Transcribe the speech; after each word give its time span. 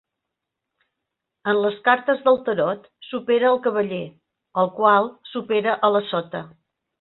En 1.51 1.59
les 1.65 1.75
cartes 1.87 2.23
del 2.29 2.39
tarot, 2.47 2.87
supera 3.09 3.49
al 3.51 3.61
cavaller, 3.67 4.01
el 4.63 4.73
qual 4.81 5.11
supera 5.35 5.77
a 5.89 5.93
la 5.99 6.03
sota. 6.15 6.43